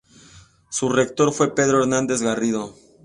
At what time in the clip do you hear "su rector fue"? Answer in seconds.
0.71-1.53